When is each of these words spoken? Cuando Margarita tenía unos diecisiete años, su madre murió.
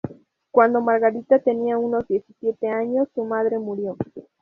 Cuando 0.49 0.81
Margarita 0.81 1.37
tenía 1.37 1.77
unos 1.77 2.07
diecisiete 2.07 2.67
años, 2.69 3.07
su 3.13 3.23
madre 3.23 3.59
murió. 3.59 3.95